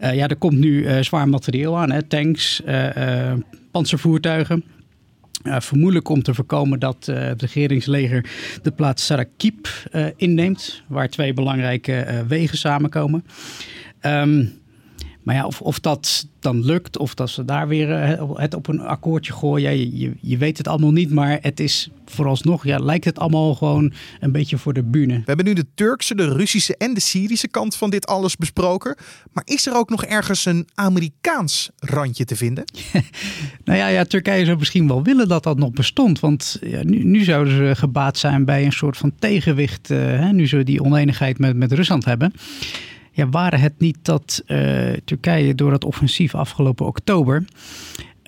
Uh, 0.00 0.14
ja, 0.14 0.28
er 0.28 0.36
komt 0.36 0.58
nu 0.58 0.82
uh, 0.82 1.02
zwaar 1.02 1.28
materieel 1.28 1.78
aan. 1.78 1.90
Hè? 1.90 2.02
Tanks, 2.02 2.62
panzervoertuigen. 3.70 4.64
Uh, 5.46 5.60
vermoedelijk 5.60 6.08
om 6.08 6.22
te 6.22 6.34
voorkomen 6.34 6.78
dat 6.78 7.06
uh, 7.10 7.18
het 7.18 7.40
regeringsleger 7.40 8.30
de 8.62 8.70
plaats 8.70 9.06
Sarakip 9.06 9.68
uh, 9.92 10.06
inneemt, 10.16 10.82
waar 10.88 11.08
twee 11.08 11.32
belangrijke 11.32 12.24
wegen 12.28 12.58
samenkomen. 12.58 13.24
Um, 14.02 14.64
maar 15.26 15.34
ja, 15.34 15.46
of, 15.46 15.60
of 15.60 15.80
dat 15.80 16.26
dan 16.40 16.64
lukt, 16.64 16.98
of 16.98 17.14
dat 17.14 17.30
ze 17.30 17.44
daar 17.44 17.68
weer 17.68 17.88
het 18.34 18.54
op 18.54 18.68
een 18.68 18.80
akkoordje 18.80 19.32
gooien, 19.32 19.70
ja, 19.70 19.88
je, 19.92 20.12
je 20.20 20.36
weet 20.36 20.58
het 20.58 20.68
allemaal 20.68 20.90
niet. 20.90 21.10
Maar 21.10 21.38
het 21.40 21.60
is 21.60 21.90
vooralsnog, 22.04 22.64
ja, 22.64 22.78
lijkt 22.78 23.04
het 23.04 23.18
allemaal 23.18 23.54
gewoon 23.54 23.92
een 24.20 24.32
beetje 24.32 24.58
voor 24.58 24.72
de 24.72 24.82
bühne. 24.82 25.14
We 25.14 25.22
hebben 25.24 25.44
nu 25.44 25.52
de 25.52 25.66
Turkse, 25.74 26.14
de 26.14 26.32
Russische 26.32 26.76
en 26.76 26.94
de 26.94 27.00
Syrische 27.00 27.48
kant 27.48 27.76
van 27.76 27.90
dit 27.90 28.06
alles 28.06 28.36
besproken. 28.36 28.96
Maar 29.32 29.42
is 29.46 29.66
er 29.66 29.76
ook 29.76 29.90
nog 29.90 30.04
ergens 30.04 30.44
een 30.44 30.68
Amerikaans 30.74 31.70
randje 31.76 32.24
te 32.24 32.36
vinden? 32.36 32.64
nou 33.64 33.78
ja, 33.78 33.86
ja, 33.86 34.04
Turkije 34.04 34.44
zou 34.44 34.58
misschien 34.58 34.88
wel 34.88 35.02
willen 35.02 35.28
dat 35.28 35.42
dat 35.42 35.58
nog 35.58 35.70
bestond. 35.70 36.20
Want 36.20 36.58
ja, 36.60 36.82
nu, 36.82 37.04
nu 37.04 37.24
zouden 37.24 37.56
ze 37.56 37.76
gebaat 37.76 38.18
zijn 38.18 38.44
bij 38.44 38.64
een 38.64 38.72
soort 38.72 38.96
van 38.96 39.12
tegenwicht, 39.18 39.90
uh, 39.90 39.98
hè, 39.98 40.32
nu 40.32 40.48
ze 40.48 40.62
die 40.62 40.82
oneenigheid 40.82 41.38
met, 41.38 41.56
met 41.56 41.72
Rusland 41.72 42.04
hebben. 42.04 42.32
Ja, 43.16 43.28
waren 43.28 43.60
het 43.60 43.72
niet 43.78 43.98
dat 44.02 44.42
uh, 44.46 44.92
Turkije 45.04 45.54
door 45.54 45.72
het 45.72 45.84
offensief 45.84 46.34
afgelopen 46.34 46.86
oktober 46.86 47.44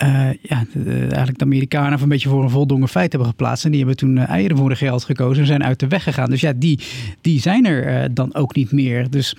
uh, 0.02 0.32
ja, 0.42 0.64
de, 0.72 1.00
eigenlijk 1.00 1.38
de 1.38 1.44
Amerikanen 1.44 2.02
een 2.02 2.08
beetje 2.08 2.28
voor 2.28 2.42
een 2.42 2.50
voldongen 2.50 2.88
feit 2.88 3.12
hebben 3.12 3.30
geplaatst. 3.30 3.64
En 3.64 3.70
die 3.70 3.78
hebben 3.78 3.96
toen 3.96 4.16
uh, 4.16 4.28
eieren 4.28 4.56
voor 4.56 4.68
de 4.68 4.76
geld 4.76 5.04
gekozen 5.04 5.40
en 5.40 5.46
zijn 5.46 5.64
uit 5.64 5.80
de 5.80 5.88
weg 5.88 6.02
gegaan. 6.02 6.30
Dus 6.30 6.40
ja, 6.40 6.52
die, 6.56 6.80
die 7.20 7.40
zijn 7.40 7.66
er 7.66 8.14
dan 8.14 8.34
ook 8.34 8.54
niet 8.54 8.72
meer. 8.72 9.10
Dus 9.10 9.36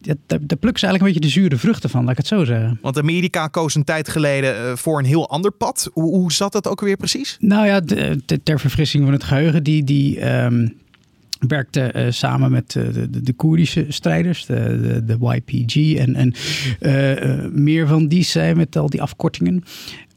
ja, 0.00 0.14
daar, 0.26 0.38
daar 0.42 0.58
plukken 0.58 0.80
ze 0.80 0.86
eigenlijk 0.86 1.00
een 1.00 1.12
beetje 1.12 1.20
de 1.20 1.40
zure 1.40 1.56
vruchten 1.56 1.90
van, 1.90 2.02
laat 2.02 2.10
ik 2.10 2.16
het 2.16 2.26
zo 2.26 2.44
zeggen. 2.44 2.78
Want 2.82 2.98
Amerika 2.98 3.46
koos 3.46 3.74
een 3.74 3.84
tijd 3.84 4.08
geleden 4.08 4.78
voor 4.78 4.98
een 4.98 5.04
heel 5.04 5.28
ander 5.28 5.52
pad. 5.52 5.90
Hoe, 5.92 6.14
hoe 6.14 6.32
zat 6.32 6.52
dat 6.52 6.68
ook 6.68 6.80
weer 6.80 6.96
precies? 6.96 7.36
Nou 7.40 7.66
ja, 7.66 7.80
de, 7.80 8.20
ter 8.42 8.60
verfrissing 8.60 9.04
van 9.04 9.12
het 9.12 9.24
geheugen, 9.24 9.62
die, 9.62 9.84
die 9.84 10.34
um, 10.34 10.80
werkte 11.48 11.92
uh, 11.96 12.06
samen 12.10 12.50
met 12.50 12.74
uh, 12.74 12.92
de, 12.92 13.22
de, 13.22 13.32
Koerdische 13.32 13.86
strijders, 13.88 14.46
de, 14.46 14.80
de, 14.82 15.04
de 15.04 15.42
YPG 15.44 15.96
en, 15.98 16.14
en 16.14 16.34
uh, 16.80 17.50
meer 17.52 17.86
van 17.86 18.08
die 18.08 18.24
zijn 18.24 18.56
met 18.56 18.76
al 18.76 18.90
die 18.90 19.02
afkortingen. 19.02 19.64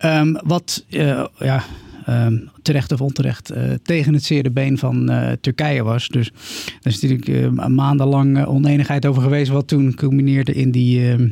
Um, 0.05 0.39
wat 0.43 0.85
ja, 1.39 1.63
um, 2.09 2.49
terecht 2.61 2.91
of 2.91 3.01
onterecht 3.01 3.53
tegen 3.83 4.13
het 4.13 4.23
zere 4.23 4.51
been 4.51 4.77
van 4.77 5.11
Turkije 5.41 5.83
was. 5.83 6.07
Dus 6.07 6.27
er 6.81 6.91
is 6.91 7.01
natuurlijk 7.01 7.51
maandenlang 7.69 8.45
oneenigheid 8.45 9.05
over 9.05 9.21
geweest, 9.21 9.51
wat 9.51 9.67
toen 9.67 9.93
culmineerde 9.95 10.53
in 10.53 10.71
die 10.71 11.11
ehm, 11.11 11.29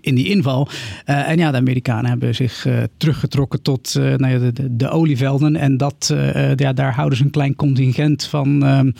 in 0.00 0.14
die 0.14 0.28
inval. 0.28 0.68
Uh, 1.06 1.28
en 1.28 1.38
ja, 1.38 1.50
de 1.50 1.56
Amerikanen 1.56 2.10
hebben 2.10 2.34
zich 2.34 2.66
uh, 2.66 2.82
teruggetrokken 2.96 3.62
tot 3.62 3.94
uh, 3.98 4.14
nou 4.14 4.32
ja, 4.32 4.50
de, 4.50 4.76
de, 4.76 4.88
olievelden. 4.88 5.56
En 5.56 5.76
dat, 5.76 6.14
ja, 6.56 6.72
daar 6.72 6.94
houden 6.94 7.18
ze 7.18 7.24
een 7.24 7.30
klein 7.30 7.56
contingent 7.56 8.24
van 8.24 8.64
ehm, 8.64 8.90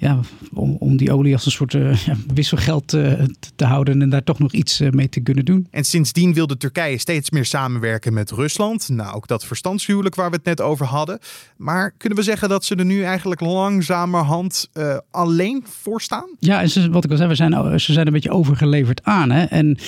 ja, 0.00 0.20
om, 0.52 0.76
om 0.78 0.96
die 0.96 1.12
olie 1.12 1.32
als 1.32 1.46
een 1.46 1.50
soort 1.50 1.74
uh, 1.74 1.98
wisselgeld 2.34 2.94
uh, 2.94 3.12
te 3.56 3.64
houden 3.64 4.02
en 4.02 4.10
daar 4.10 4.24
toch 4.24 4.38
nog 4.38 4.52
iets 4.52 4.80
uh, 4.80 4.90
mee 4.90 5.08
te 5.08 5.20
kunnen 5.20 5.44
doen. 5.44 5.66
En 5.70 5.84
sindsdien 5.84 6.34
wilde 6.34 6.56
Turkije 6.56 6.98
steeds 6.98 7.30
meer 7.30 7.44
samenwerken 7.44 8.12
met 8.12 8.30
Rusland. 8.30 8.88
Nou, 8.88 9.14
ook 9.14 9.26
dat 9.26 9.44
verstandshuwelijk 9.44 10.14
waar 10.14 10.30
we 10.30 10.36
het 10.36 10.44
net 10.44 10.60
over 10.60 10.86
hadden. 10.86 11.18
Maar 11.56 11.94
kunnen 11.96 12.18
we 12.18 12.24
zeggen 12.24 12.48
dat 12.48 12.64
ze 12.64 12.74
er 12.74 12.84
nu 12.84 13.02
eigenlijk 13.02 13.40
langzamerhand 13.40 14.70
alleen 15.10 15.64
voor 15.82 16.00
staan? 16.00 16.28
Ja, 16.38 16.60
en 16.60 16.70
ze, 16.70 16.90
wat 16.90 17.04
ik 17.04 17.10
al 17.10 17.16
zei, 17.16 17.28
we 17.28 17.34
zijn, 17.34 17.80
ze 17.80 17.92
zijn 17.92 18.06
een 18.06 18.12
beetje 18.12 18.30
overgeleverd 18.30 19.04
aan. 19.04 19.30
Hè? 19.30 19.44
En 19.44 19.78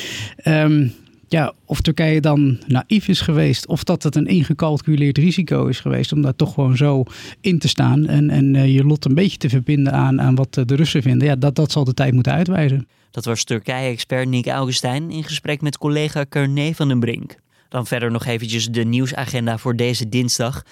um, 0.44 0.92
ja, 1.32 1.52
of 1.64 1.80
Turkije 1.80 2.20
dan 2.20 2.58
naïef 2.66 3.08
is 3.08 3.20
geweest, 3.20 3.66
of 3.66 3.84
dat 3.84 4.02
het 4.02 4.16
een 4.16 4.26
ingecalculeerd 4.26 5.18
risico 5.18 5.66
is 5.66 5.80
geweest 5.80 6.12
om 6.12 6.22
daar 6.22 6.36
toch 6.36 6.54
gewoon 6.54 6.76
zo 6.76 7.04
in 7.40 7.58
te 7.58 7.68
staan 7.68 8.06
en, 8.06 8.30
en 8.30 8.54
uh, 8.54 8.74
je 8.74 8.84
lot 8.84 9.04
een 9.04 9.14
beetje 9.14 9.38
te 9.38 9.48
verbinden 9.48 9.92
aan, 9.92 10.20
aan 10.20 10.34
wat 10.34 10.54
de 10.54 10.74
Russen 10.74 11.02
vinden, 11.02 11.28
ja, 11.28 11.36
dat, 11.36 11.54
dat 11.54 11.72
zal 11.72 11.84
de 11.84 11.94
tijd 11.94 12.14
moeten 12.14 12.32
uitwijzen. 12.32 12.88
Dat 13.10 13.24
was 13.24 13.44
Turkije-expert 13.44 14.28
Nick 14.28 14.46
Augustijn 14.46 15.10
in 15.10 15.24
gesprek 15.24 15.60
met 15.60 15.78
collega 15.78 16.24
Carné 16.28 16.74
van 16.74 16.88
den 16.88 17.00
Brink. 17.00 17.36
Dan 17.68 17.86
verder 17.86 18.10
nog 18.10 18.24
eventjes 18.24 18.66
de 18.66 18.84
nieuwsagenda 18.84 19.58
voor 19.58 19.76
deze 19.76 20.08
dinsdag. 20.08 20.62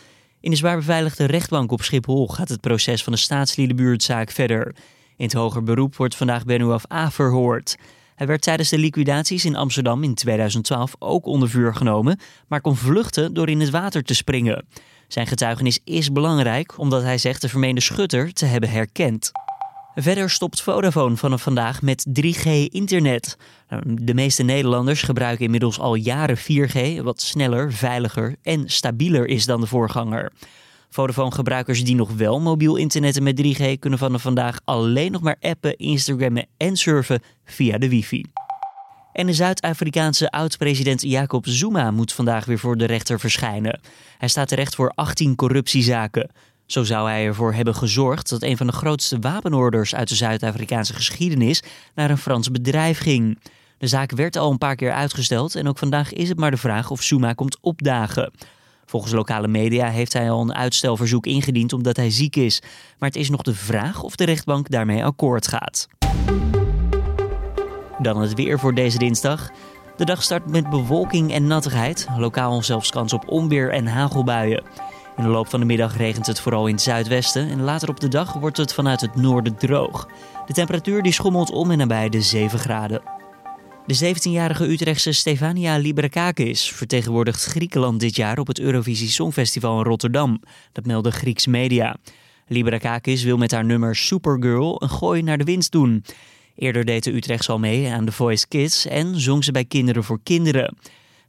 In 0.40 0.50
de 0.50 0.57
zwaar 0.57 0.76
beveiligde 0.76 1.25
rechtbank 1.25 1.73
op 1.73 1.83
Schiphol 1.83 2.29
gaat 2.29 2.49
het 2.49 2.61
proces 2.61 3.02
van 3.02 3.12
de 3.12 3.19
staatsliedenbuurtzaak 3.19 4.31
verder. 4.31 4.75
In 5.17 5.25
het 5.25 5.33
hoger 5.33 5.62
beroep 5.62 5.97
wordt 5.97 6.17
vandaag 6.17 6.45
Benuaf 6.45 6.93
A 6.93 7.11
verhoord. 7.11 7.76
Hij 8.21 8.29
werd 8.29 8.43
tijdens 8.43 8.69
de 8.69 8.79
liquidaties 8.79 9.45
in 9.45 9.57
Amsterdam 9.57 10.03
in 10.03 10.15
2012 10.15 10.95
ook 10.99 11.27
onder 11.27 11.49
vuur 11.49 11.75
genomen, 11.75 12.19
maar 12.49 12.61
kon 12.61 12.77
vluchten 12.77 13.35
door 13.35 13.49
in 13.49 13.61
het 13.61 13.71
water 13.71 14.03
te 14.03 14.15
springen. 14.15 14.67
Zijn 15.09 15.27
getuigenis 15.27 15.79
is 15.85 16.12
belangrijk 16.12 16.79
omdat 16.79 17.03
hij 17.03 17.19
zegt 17.19 17.41
de 17.41 17.49
vermeende 17.49 17.81
schutter 17.81 18.33
te 18.33 18.45
hebben 18.47 18.71
herkend. 18.71 19.31
Verder 19.95 20.31
stopt 20.31 20.62
Vodafone 20.62 21.17
vanaf 21.17 21.43
vandaag 21.43 21.83
met 21.83 22.07
3G-internet. 22.21 23.37
Nou, 23.69 23.83
de 23.87 24.15
meeste 24.15 24.43
Nederlanders 24.43 25.03
gebruiken 25.03 25.45
inmiddels 25.45 25.79
al 25.79 25.95
jaren 25.95 26.39
4G, 26.39 27.03
wat 27.03 27.21
sneller, 27.21 27.73
veiliger 27.73 28.37
en 28.43 28.69
stabieler 28.69 29.27
is 29.27 29.47
dan 29.47 29.61
de 29.61 29.67
voorganger. 29.67 30.33
Vodafone-gebruikers 30.90 31.85
die 31.85 31.94
nog 31.94 32.11
wel 32.12 32.40
mobiel 32.40 32.76
internetten 32.76 33.23
met 33.23 33.42
3G 33.42 33.78
kunnen 33.78 33.99
vanaf 33.99 34.23
vandaag 34.23 34.61
alleen 34.64 35.12
nog 35.12 35.23
maar 35.23 35.37
appen, 35.40 35.76
Instagrammen 35.76 36.47
en 36.56 36.76
surfen 36.76 37.23
via 37.44 37.78
de 37.78 37.88
wifi. 37.88 38.25
En 39.12 39.26
de 39.26 39.32
Zuid-Afrikaanse 39.32 40.30
oud-president 40.30 41.02
Jacob 41.02 41.47
Zuma 41.47 41.90
moet 41.90 42.12
vandaag 42.12 42.44
weer 42.44 42.59
voor 42.59 42.76
de 42.76 42.85
rechter 42.85 43.20
verschijnen. 43.20 43.80
Hij 44.18 44.28
staat 44.28 44.49
terecht 44.49 44.75
voor 44.75 44.92
18 44.94 45.37
corruptiezaken. 45.37 46.30
Zo 46.66 46.85
zou 46.85 47.09
hij 47.09 47.25
ervoor 47.26 47.52
hebben 47.52 47.75
gezorgd 47.75 48.28
dat 48.28 48.42
een 48.42 48.56
van 48.56 48.66
de 48.66 48.73
grootste 48.73 49.18
wapenorders 49.18 49.94
uit 49.94 50.09
de 50.09 50.14
Zuid-Afrikaanse 50.14 50.94
geschiedenis 50.94 51.62
naar 51.94 52.11
een 52.11 52.18
Frans 52.18 52.50
bedrijf 52.50 52.99
ging. 52.99 53.38
De 53.78 53.87
zaak 53.87 54.11
werd 54.12 54.37
al 54.37 54.50
een 54.50 54.59
paar 54.59 54.76
keer 54.76 54.92
uitgesteld 54.92 55.54
en 55.54 55.68
ook 55.68 55.78
vandaag 55.78 56.12
is 56.12 56.28
het 56.28 56.38
maar 56.38 56.50
de 56.50 56.56
vraag 56.56 56.90
of 56.90 57.02
Zuma 57.02 57.32
komt 57.32 57.59
opdagen. 57.61 58.32
Volgens 58.90 59.12
lokale 59.12 59.49
media 59.49 59.88
heeft 59.88 60.12
hij 60.12 60.30
al 60.30 60.40
een 60.40 60.54
uitstelverzoek 60.54 61.26
ingediend 61.26 61.73
omdat 61.73 61.97
hij 61.97 62.11
ziek 62.11 62.37
is. 62.37 62.62
Maar 62.99 63.09
het 63.09 63.18
is 63.18 63.30
nog 63.30 63.42
de 63.42 63.54
vraag 63.54 64.02
of 64.02 64.16
de 64.16 64.25
rechtbank 64.25 64.70
daarmee 64.70 65.04
akkoord 65.04 65.47
gaat. 65.47 65.88
Dan 67.99 68.20
het 68.20 68.35
weer 68.35 68.59
voor 68.59 68.75
deze 68.75 68.99
dinsdag. 68.99 69.50
De 69.97 70.04
dag 70.04 70.23
start 70.23 70.47
met 70.47 70.70
bewolking 70.70 71.32
en 71.32 71.47
nattigheid. 71.47 72.06
Lokaal 72.16 72.62
zelfs 72.62 72.90
kans 72.90 73.12
op 73.12 73.28
onweer 73.28 73.70
en 73.70 73.87
hagelbuien. 73.87 74.62
In 75.16 75.23
de 75.23 75.28
loop 75.28 75.49
van 75.49 75.61
de 75.61 75.66
middag 75.66 75.97
regent 75.97 76.26
het 76.26 76.40
vooral 76.40 76.66
in 76.66 76.75
het 76.75 76.82
zuidwesten 76.82 77.50
en 77.50 77.62
later 77.62 77.88
op 77.88 78.00
de 78.00 78.09
dag 78.09 78.32
wordt 78.32 78.56
het 78.56 78.75
vanuit 78.75 79.00
het 79.00 79.14
noorden 79.14 79.56
droog. 79.56 80.09
De 80.47 80.52
temperatuur 80.52 81.02
die 81.02 81.12
schommelt 81.12 81.50
om 81.50 81.70
en 81.70 81.78
nabij 81.78 82.09
de 82.09 82.23
7 82.23 82.59
graden. 82.59 83.20
De 83.90 84.14
17-jarige 84.14 84.70
Utrechtse 84.70 85.12
Stefania 85.12 85.76
Librakakis 85.76 86.73
vertegenwoordigt 86.73 87.44
Griekenland 87.44 88.00
dit 88.00 88.16
jaar 88.16 88.38
op 88.38 88.47
het 88.47 88.59
Eurovisie 88.59 89.09
Songfestival 89.09 89.78
in 89.78 89.85
Rotterdam. 89.85 90.42
Dat 90.73 90.87
melden 90.87 91.12
Grieks 91.12 91.47
media. 91.47 91.97
Librakakis 92.47 93.23
wil 93.23 93.37
met 93.37 93.50
haar 93.50 93.64
nummer 93.64 93.97
Supergirl 93.97 94.82
een 94.82 94.88
gooi 94.88 95.23
naar 95.23 95.38
de 95.38 95.44
winst 95.44 95.73
doen. 95.73 96.04
Eerder 96.56 96.85
deed 96.85 97.04
de 97.04 97.14
Utrechts 97.14 97.49
al 97.49 97.59
mee 97.59 97.92
aan 97.92 98.04
The 98.04 98.12
Voice 98.12 98.49
Kids 98.49 98.87
en 98.87 99.20
zong 99.20 99.44
ze 99.44 99.52
bij 99.52 99.64
Kinderen 99.64 100.04
voor 100.04 100.20
Kinderen. 100.23 100.76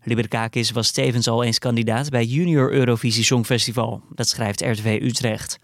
Liberkakis 0.04 0.72
was 0.72 0.92
tevens 0.92 1.28
al 1.28 1.44
eens 1.44 1.60
kandidaat 1.60 2.10
bij 2.10 2.26
Junior 2.26 2.72
Eurovisie 2.72 3.24
Songfestival. 3.24 4.02
Dat 4.16 4.28
schrijft 4.28 4.62
RTV 4.62 5.00
Utrecht. 5.02 5.60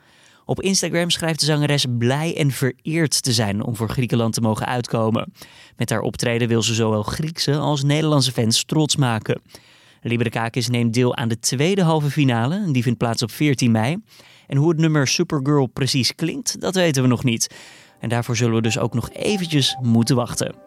Op 0.50 0.62
Instagram 0.62 1.10
schrijft 1.10 1.40
de 1.40 1.46
zangeres 1.46 1.86
blij 1.98 2.38
en 2.38 2.52
vereerd 2.52 3.24
te 3.24 3.34
zijn 3.34 3.64
om 3.64 3.76
voor 3.76 3.90
Griekenland 3.90 4.34
te 4.34 4.42
mogen 4.42 4.66
uitkomen. 4.66 5.34
Met 5.76 5.90
haar 5.90 6.02
optreden 6.02 6.48
wil 6.48 6.62
ze 6.62 6.74
zowel 6.74 7.04
Griekse 7.04 7.56
als 7.56 7.84
Nederlandse 7.84 8.32
fans 8.32 8.64
trots 8.64 8.96
maken. 8.96 9.42
Librakakis 10.02 10.68
neemt 10.68 10.94
deel 10.94 11.16
aan 11.16 11.28
de 11.28 11.40
tweede 11.40 11.82
halve 11.84 12.10
finale, 12.10 12.72
die 12.72 12.84
vindt 12.84 12.98
plaats 12.98 13.24
op 13.24 13.32
14 13.32 13.72
mei. 13.72 13.98
En 14.48 14.58
hoe 14.58 14.70
het 14.70 14.80
nummer 14.80 15.08
Supergirl 15.08 15.66
precies 15.66 16.16
klinkt, 16.16 16.62
dat 16.62 16.76
weten 16.76 17.02
we 17.02 17.10
nog 17.10 17.24
niet. 17.24 17.56
En 18.00 18.10
daarvoor 18.10 18.36
zullen 18.36 18.56
we 18.56 18.62
dus 18.62 18.80
ook 18.80 18.94
nog 18.94 19.10
eventjes 19.12 19.78
moeten 19.82 20.16
wachten. 20.16 20.67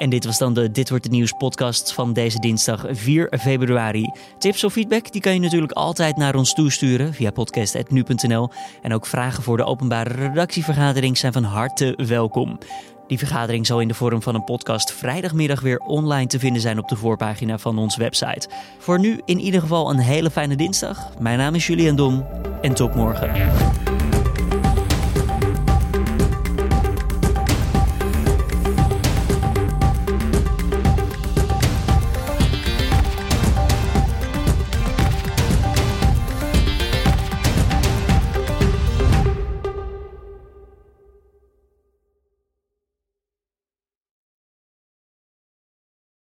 En 0.00 0.10
dit 0.10 0.24
was 0.24 0.38
dan 0.38 0.54
de 0.54 0.70
Dit 0.70 0.88
Wordt 0.88 1.04
Het 1.04 1.12
Nieuws 1.12 1.32
podcast 1.32 1.92
van 1.92 2.12
deze 2.12 2.38
dinsdag 2.38 2.84
4 2.88 3.32
februari. 3.40 4.10
Tips 4.38 4.64
of 4.64 4.72
feedback 4.72 5.12
die 5.12 5.20
kan 5.20 5.34
je 5.34 5.40
natuurlijk 5.40 5.72
altijd 5.72 6.16
naar 6.16 6.34
ons 6.34 6.54
toesturen 6.54 7.14
via 7.14 7.30
podcast.nu.nl. 7.30 8.50
En 8.82 8.94
ook 8.94 9.06
vragen 9.06 9.42
voor 9.42 9.56
de 9.56 9.64
openbare 9.64 10.14
redactievergadering 10.14 11.18
zijn 11.18 11.32
van 11.32 11.42
harte 11.42 11.94
welkom. 12.06 12.58
Die 13.06 13.18
vergadering 13.18 13.66
zal 13.66 13.80
in 13.80 13.88
de 13.88 13.94
vorm 13.94 14.22
van 14.22 14.34
een 14.34 14.44
podcast 14.44 14.92
vrijdagmiddag 14.92 15.60
weer 15.60 15.78
online 15.78 16.26
te 16.26 16.38
vinden 16.38 16.62
zijn 16.62 16.78
op 16.78 16.88
de 16.88 16.96
voorpagina 16.96 17.58
van 17.58 17.78
onze 17.78 17.98
website. 17.98 18.48
Voor 18.78 18.98
nu 18.98 19.20
in 19.24 19.38
ieder 19.38 19.60
geval 19.60 19.90
een 19.90 19.98
hele 19.98 20.30
fijne 20.30 20.56
dinsdag. 20.56 21.18
Mijn 21.18 21.38
naam 21.38 21.54
is 21.54 21.66
Julian 21.66 21.96
Dom 21.96 22.26
en 22.62 22.74
tot 22.74 22.94
morgen. 22.94 23.30